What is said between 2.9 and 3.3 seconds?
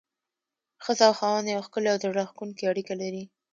لري.